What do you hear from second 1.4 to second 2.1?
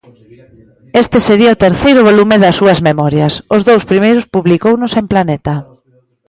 o terceiro